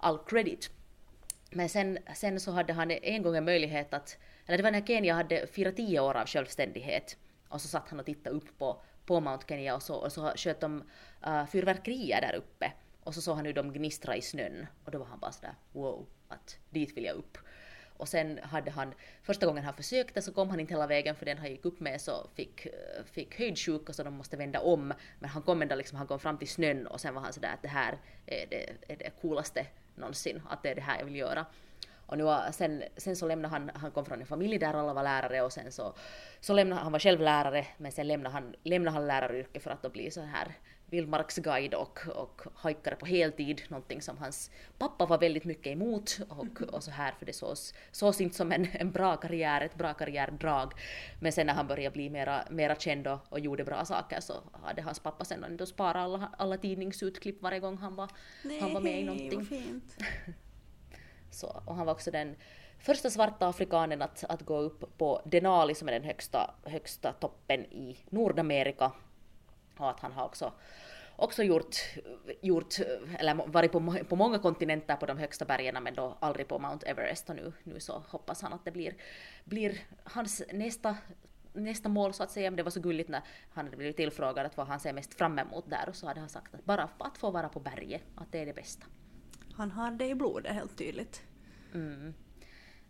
[0.00, 0.70] all credit.
[1.50, 4.86] Men sen, sen så hade han en gång en möjlighet att, eller det var när
[4.86, 7.16] Kenya hade firat tio år av självständighet
[7.48, 10.32] och så satt han och tittade upp på, på Mount Kenya och så, och så
[10.36, 10.82] sköt de
[11.26, 12.72] uh, fyrverkerier där uppe.
[13.04, 15.54] Och så såg han hur de gnistra i snön och då var han bara sådär
[15.72, 17.38] wow, att dit vill jag upp.
[17.96, 21.26] Och sen hade han, första gången han försökte så kom han inte hela vägen för
[21.26, 24.94] den han gick upp med så fick, eh, fick höjdsjuka så de måste vända om.
[25.18, 27.52] Men han kom ändå liksom, han kom fram till snön och sen var han sådär
[27.54, 31.04] att det här är det, är det coolaste någonsin, att det är det här jag
[31.04, 31.46] vill göra.
[32.06, 35.02] Och nu, sen, sen så lämnade han, han kom från en familj där alla var
[35.02, 35.94] lärare och sen så,
[36.40, 39.82] så lämnade han var själv lärare men sen lämnade han, lämnade han läraryrket för att
[39.82, 40.54] då bli så här
[40.92, 46.62] vildmarksguide och, och hajkare på heltid, någonting som hans pappa var väldigt mycket emot och,
[46.62, 49.94] och så här för det sås, sås inte som en, en bra karriär, ett bra
[49.94, 50.72] karriärdrag.
[51.20, 54.34] Men sen när han började bli mera, mera känd och, och gjorde bra saker så
[54.62, 58.10] hade hans pappa sen ändå sparat alla, alla tidningsutklipp varje gång han var,
[58.44, 59.44] Nej, han var med i någonting.
[59.46, 59.96] fint.
[61.30, 62.36] Så, och han var också den
[62.78, 67.64] första svarta afrikanen att, att gå upp på Denali som är den högsta, högsta toppen
[67.64, 68.92] i Nordamerika.
[69.82, 70.52] Och att han har också,
[71.16, 71.76] också gjort,
[72.40, 72.78] gjort,
[73.18, 76.86] eller varit på, på många kontinenter på de högsta bergen men då aldrig på Mount
[76.86, 78.94] Everest och nu, nu så hoppas han att det blir,
[79.44, 80.96] blir hans nästa
[81.54, 84.46] nästa mål så att säga, men det var så gulligt när han hade blivit tillfrågad
[84.46, 86.88] att vad han ser mest fram emot där och så hade han sagt att bara
[86.98, 88.86] att få vara på berget, att det är det bästa.
[89.54, 91.22] Han har det i blodet helt tydligt.
[91.74, 92.14] Mm.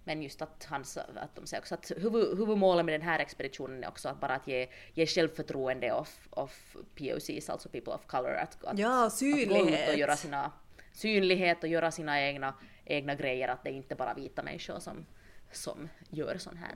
[0.05, 3.85] Men just att, hans, att de säger också att huvud, huvudmålet med den här expeditionen
[3.85, 8.35] är också att bara att ge, ge självförtroende of, of POCs, alltså people of color,
[8.35, 9.99] att, att, Ja, att gå ut och synlighet.
[9.99, 10.53] göra sina
[10.93, 15.07] synlighet och göra sina egna, egna grejer, att det är inte bara vita människor som,
[15.53, 16.75] som gör sånt här.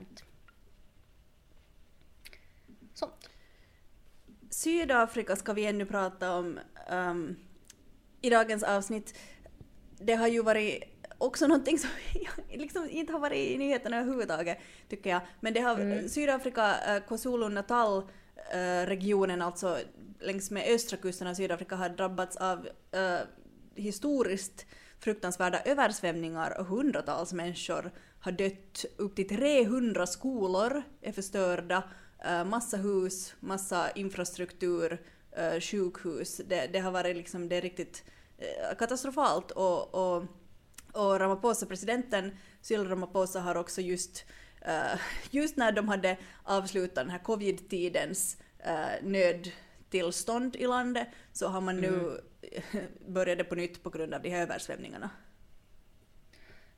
[2.95, 3.31] Sånt.
[4.51, 6.59] Sydafrika ska vi ännu prata om
[6.91, 7.37] um,
[8.21, 9.19] i dagens avsnitt.
[9.99, 11.91] Det har ju varit också någonting som
[12.51, 15.21] liksom inte har varit i nyheterna överhuvudtaget, tycker jag.
[15.41, 19.79] Men det har Sydafrika, uh, KwaZulu-Natal uh, regionen, alltså
[20.21, 22.59] längs med östra kusten av Sydafrika, har drabbats av
[22.97, 23.21] uh,
[23.75, 24.67] historiskt
[25.01, 28.85] fruktansvärda översvämningar och hundratals människor har dött.
[28.97, 31.83] Upp till 300 skolor är förstörda,
[32.27, 35.03] uh, massa hus, massa infrastruktur,
[35.39, 36.41] uh, sjukhus.
[36.47, 38.05] Det, det har varit liksom, det är riktigt
[38.39, 40.25] uh, katastrofalt och, och,
[40.97, 44.25] och Ramaphosa, presidenten Cyril Ramaphosa har också just,
[44.69, 51.61] uh, just när de hade avslutat den här covid-tidens uh, nödtillstånd i landet så har
[51.61, 52.21] man nu
[53.09, 55.11] började på nytt på grund av de här översvämningarna.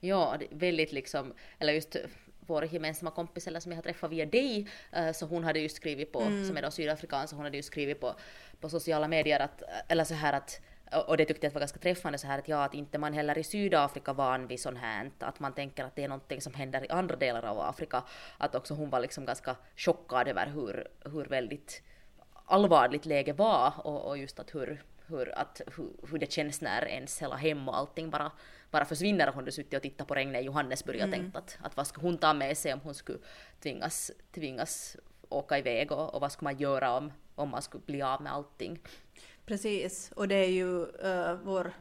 [0.01, 1.97] Ja, väldigt liksom, eller just
[2.41, 5.69] vår gemensamma kompis eller som jag har träffat via dig, eh, så hon hade ju
[5.69, 8.15] skrivit på, som är då sydafrikan, så hon hade ju skrivit på,
[8.61, 10.61] på sociala medier att, eller så här att
[10.93, 13.39] och det tyckte jag var ganska träffande så här att ja, att inte man heller
[13.39, 16.85] i Sydafrika van vid sånt här, att man tänker att det är någonting som händer
[16.85, 18.03] i andra delar av Afrika.
[18.39, 21.83] Att också hon var liksom ganska chockad över hur, hur väldigt
[22.45, 26.85] allvarligt läge var och, och just att hur, hur, att, hur, hur det känns när
[26.89, 28.33] ens hela hem och allting bara,
[28.71, 31.77] bara försvinner och hon suttit och tittat på regnet i Johannesburg och tänkt att, att
[31.77, 33.19] vad skulle hon ta med sig om hon skulle
[33.63, 34.97] tvingas, tvingas
[35.29, 38.33] åka iväg och, och vad skulle man göra om, om man skulle bli av med
[38.33, 38.79] allting.
[39.49, 41.73] Precis, och det är ju uh, vår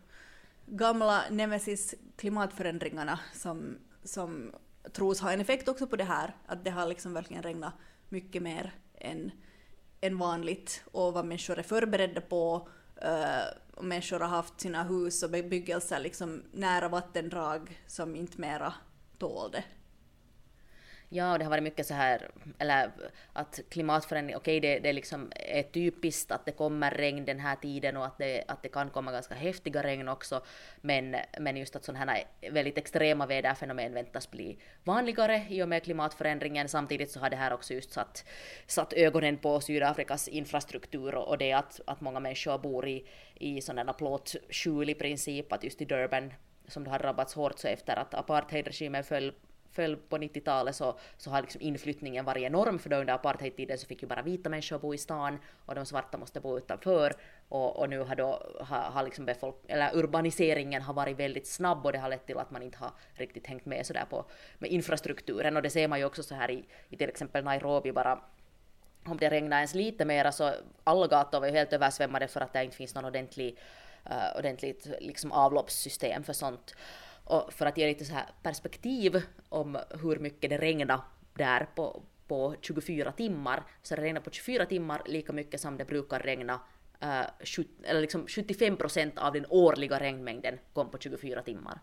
[0.65, 4.51] gamla nemesis klimatförändringarna som, som
[4.93, 6.35] tros ha en effekt också på det här.
[6.45, 7.73] Att det har liksom verkligen regnat
[8.09, 9.31] mycket mer än,
[10.01, 12.69] än vanligt och vad människor är förberedda på.
[13.03, 18.73] Uh, och människor har haft sina hus och bebyggelser liksom nära vattendrag som inte mera
[19.17, 19.63] tål det.
[21.09, 22.91] Ja, och det har varit mycket så här, eller
[23.33, 27.97] att klimatförändring, okej det, det liksom är typiskt att det kommer regn den här tiden
[27.97, 30.41] och att det, att det kan komma ganska häftiga regn också,
[30.81, 35.83] men, men just att sådana här väldigt extrema väderfenomen väntas bli vanligare i och med
[35.83, 36.69] klimatförändringen.
[36.69, 38.25] Samtidigt så har det här också just satt,
[38.67, 43.61] satt ögonen på Sydafrikas infrastruktur och, och det att, att många människor bor i, i
[43.61, 46.33] sådana plåtskjul i princip, att just i Durban
[46.67, 49.33] som det har drabbats hårt så efter att apartheidregimen föll
[49.71, 53.87] föll på 90-talet så, så har liksom inflyttningen varit enorm för då under apartheidtiden så
[53.87, 57.13] fick ju bara vita människor bo i stan och de svarta måste bo utanför.
[57.49, 61.85] Och, och nu har då har, har liksom befolk eller urbaniseringen har varit väldigt snabb
[61.85, 64.25] och det har lett till att man inte har riktigt hängt med sådär på
[64.57, 65.55] med infrastrukturen.
[65.55, 68.21] Och det ser man ju också så här i, i till exempel Nairobi bara.
[69.05, 72.53] Om det regnar ens lite mera så alla gator var ju helt översvämmade för att
[72.53, 73.57] det inte finns någon ordentlig,
[74.09, 76.75] uh, ordentligt liksom avloppssystem för sånt.
[77.27, 81.01] Och för att ge lite så här perspektiv om hur mycket det regnade
[81.33, 85.85] där på, på 24 timmar, så det regnade på 24 timmar lika mycket som det
[85.85, 86.53] brukar regna
[87.03, 91.79] uh, 70, eller liksom 75 procent av den årliga regnmängden kom på 24 timmar.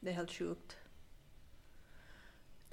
[0.00, 0.76] Det är helt sjukt.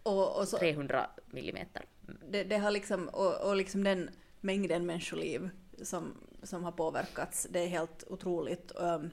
[0.04, 1.86] Och, och så, 300 millimeter.
[2.30, 5.50] det, det har liksom, och, och liksom den mängden människoliv
[5.82, 7.48] som, som har påverkats.
[7.50, 8.72] Det är helt otroligt.
[8.76, 9.12] Um,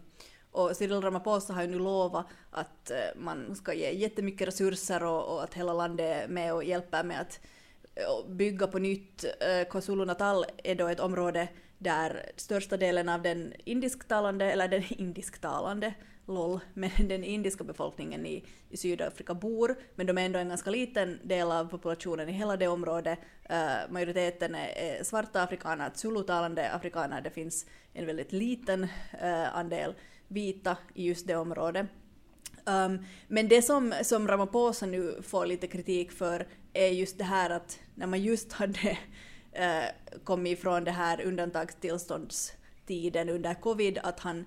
[0.52, 5.34] och Cyril Ramaphosa har ju nu lovat att eh, man ska ge jättemycket resurser och,
[5.34, 7.40] och att hela landet är med och hjälper med att
[7.94, 9.24] eh, bygga på nytt.
[9.24, 14.84] Eh, uh, KwaZulu-Natal är då ett område där största delen av den indisktalande, eller den
[14.88, 15.94] indisktalande,
[16.26, 20.70] LOL, men den indiska befolkningen i, i Sydafrika bor, men de är ändå en ganska
[20.70, 23.18] liten del av populationen i hela det området.
[23.50, 28.82] Uh, majoriteten är, är svarta afrikaner, zulutalande afrikaner, det finns en väldigt liten
[29.22, 29.94] uh, andel
[30.28, 31.86] vita i just det området.
[32.66, 37.50] Um, men det som, som Ramaphosa nu får lite kritik för är just det här
[37.50, 39.84] att när man just hade uh,
[40.24, 44.44] kommit ifrån det här undantagstillståndstiden under covid, att han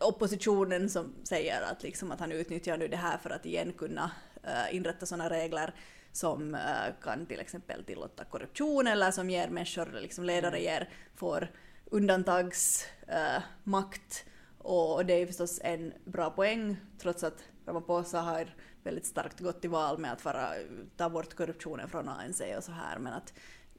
[0.00, 4.10] oppositionen som säger att, liksom, att han utnyttjar nu det här för att igen kunna
[4.44, 5.74] uh, inrätta sådana regler
[6.12, 6.60] som uh,
[7.02, 11.50] kan till exempel tillåta korruption eller som ger människor, liksom ledare ger, får
[11.90, 14.24] undantagsmakt.
[14.26, 14.32] Uh,
[14.66, 19.70] och det är förstås en bra poäng trots att Ramaphosa har väldigt starkt gått till
[19.70, 20.48] val med att vara,
[20.96, 23.34] ta bort korruptionen från ANC och så här men att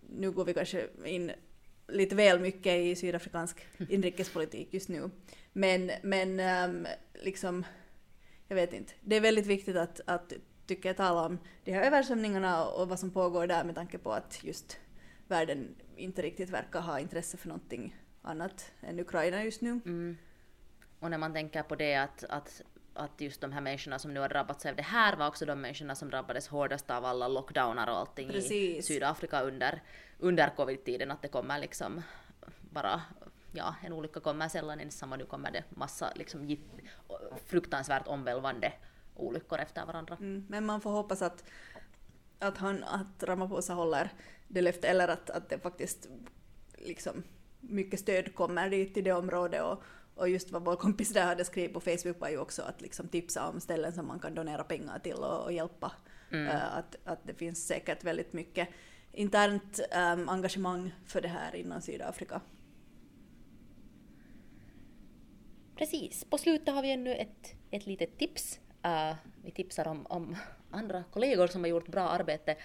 [0.09, 1.31] nu går vi kanske in
[1.87, 5.09] lite väl mycket i sydafrikansk inrikespolitik just nu.
[5.53, 7.65] Men, men um, liksom,
[8.47, 8.93] jag vet inte.
[9.01, 10.33] Det är väldigt viktigt att, att
[10.67, 14.11] tycker jag tala om de här översvämningarna och vad som pågår där med tanke på
[14.11, 14.79] att just
[15.27, 19.69] världen inte riktigt verkar ha intresse för någonting annat än Ukraina just nu.
[19.69, 20.17] Mm.
[20.99, 22.61] Och när man tänker på det att, att,
[22.93, 25.61] att just de här människorna som nu har drabbats av det här var också de
[25.61, 28.51] människorna som drabbades hårdast av alla lockdownar och allting Precis.
[28.51, 29.81] i Sydafrika under,
[30.19, 32.01] under covid-tiden, att det kommer liksom
[32.61, 33.01] bara
[33.51, 36.57] ja, en olycka kommer sällan ensam och nu kommer det massa liksom,
[37.45, 38.73] fruktansvärt omvälvande
[39.15, 40.17] olyckor efter varandra.
[40.19, 41.43] Mm, men man får hoppas att,
[42.39, 44.09] att, han, att Ramaphosa håller
[44.47, 46.09] det löftet eller att, att det faktiskt
[46.77, 47.23] liksom
[47.59, 49.83] mycket stöd kommer dit till det området och,
[50.17, 53.07] och just vad vår kompis där hade skrivit på Facebook var ju också att liksom
[53.07, 55.91] tipsa om ställen som man kan donera pengar till och, och hjälpa.
[56.31, 56.47] Mm.
[56.47, 58.67] Uh, att, att det finns säkert väldigt mycket
[59.11, 59.79] internt
[60.13, 62.41] um, engagemang för det här inom Sydafrika.
[65.75, 66.23] Precis.
[66.23, 68.59] På slutet har vi ännu ett, ett litet tips.
[68.85, 70.35] Uh, vi tipsar om, om
[70.71, 72.55] andra kollegor som har gjort bra arbete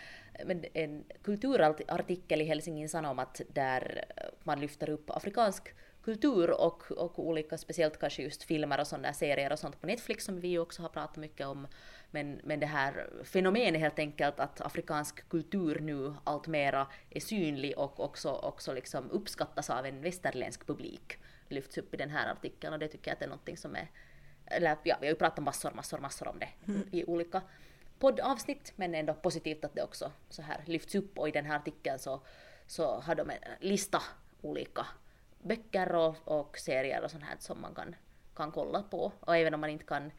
[0.46, 4.04] med en kulturartikel i Helsingin Sanomat där
[4.42, 5.74] man lyfter upp afrikansk
[6.04, 10.24] kultur och, och olika, speciellt kanske just filmer och sådana serier och sånt på Netflix
[10.24, 11.66] som vi också har pratat mycket om.
[12.10, 17.78] Men, men det här fenomenet helt enkelt att afrikansk kultur nu allt mera är synlig
[17.78, 22.72] och också, också liksom uppskattas av en västerländsk publik lyfts upp i den här artikeln
[22.72, 23.90] och det tycker jag att är någonting som är,
[24.46, 26.88] eller ja, vi har ju pratat massor, massor, massor om det mm.
[26.92, 27.42] i olika
[27.98, 31.56] poddavsnitt, men ändå positivt att det också så här lyfts upp och i den här
[31.56, 32.22] artikeln så,
[32.66, 34.02] så har de en lista
[34.40, 34.86] olika
[35.42, 37.94] böcker och, och serier och sånt här som man kan,
[38.34, 39.12] kan kolla på.
[39.20, 40.10] Och även om man inte kan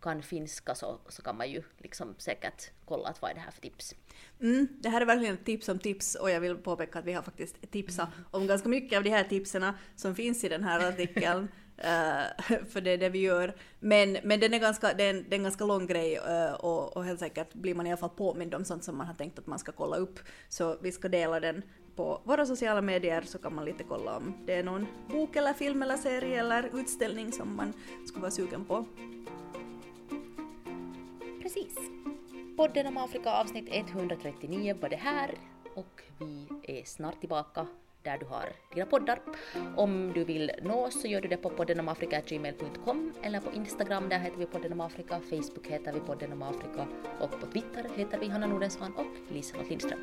[0.00, 3.50] kan finska så, så kan man ju liksom säkert kolla att vad är det här
[3.50, 3.94] för tips.
[4.40, 7.12] Mm, det här är verkligen ett tips om tips och jag vill påpeka att vi
[7.12, 10.88] har faktiskt tipsat om ganska mycket av de här tipsen som finns i den här
[10.88, 11.48] artikeln.
[11.78, 13.56] uh, för det är det vi gör.
[13.80, 16.96] Men, men den är ganska, det är en, det är ganska lång grej uh, och,
[16.96, 19.38] och helt säkert blir man i alla fall påmind om sånt som man har tänkt
[19.38, 20.18] att man ska kolla upp.
[20.48, 21.62] Så vi ska dela den
[21.98, 25.52] på våra sociala medier så kan man lite kolla om det är någon bok eller
[25.52, 27.72] film eller serie eller utställning som man
[28.06, 28.84] skulle vara sugen på.
[31.42, 31.74] Precis.
[32.56, 35.34] Podden om Afrika avsnitt 139 var det här
[35.74, 37.66] och vi är snart tillbaka
[38.02, 39.20] där du har dina poddar.
[39.76, 44.18] Om du vill nå oss så gör du det på poddenomafrika.gmail.com eller på Instagram, där
[44.18, 46.86] heter vi podden om Afrika, Facebook heter vi podden om Afrika
[47.20, 49.98] och på Twitter heter vi Hanna Nordensvan och Lisa Lindström.